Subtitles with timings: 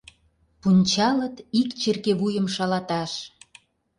[0.61, 3.11] Пунчалыт: ик черке вуйым шалаташ.